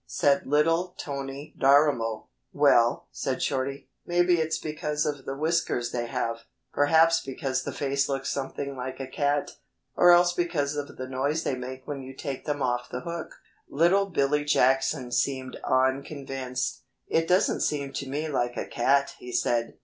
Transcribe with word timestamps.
said 0.07 0.47
little 0.47 0.95
Tony 0.97 1.53
Darimo. 1.59 2.25
"Well," 2.51 3.05
said 3.11 3.39
Shorty, 3.43 3.87
"maybe 4.03 4.39
it's 4.39 4.57
because 4.57 5.05
of 5.05 5.25
the 5.25 5.37
whiskers 5.37 5.91
they 5.91 6.07
have; 6.07 6.39
perhaps 6.73 7.19
because 7.21 7.61
the 7.61 7.71
face 7.71 8.09
looks 8.09 8.29
something 8.29 8.75
like 8.75 8.99
a 8.99 9.05
cat, 9.05 9.57
or 9.95 10.11
else 10.11 10.33
because 10.33 10.75
of 10.75 10.97
the 10.97 11.07
noise 11.07 11.43
they 11.43 11.53
make 11.53 11.85
when 11.87 12.01
you 12.01 12.15
take 12.15 12.45
them 12.45 12.63
off 12.63 12.89
the 12.89 13.01
hook." 13.01 13.35
Little 13.69 14.07
Billy 14.07 14.43
Jackson 14.43 15.11
seemed 15.11 15.57
unconvinced. 15.63 16.81
"It 17.07 17.27
doesn't 17.27 17.61
seem 17.61 17.93
to 17.93 18.09
me 18.09 18.27
like 18.27 18.57
a 18.57 18.65
cat," 18.65 19.13
he 19.19 19.31
said. 19.31 19.75